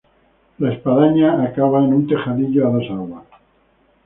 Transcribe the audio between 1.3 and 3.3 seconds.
acaba en un tejadillo a dos aguas.